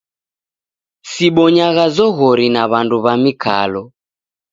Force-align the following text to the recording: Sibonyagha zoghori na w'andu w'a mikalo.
Sibonyagha 1.11 1.85
zoghori 1.95 2.47
na 2.55 2.63
w'andu 2.71 2.97
w'a 3.03 3.13
mikalo. 3.23 3.83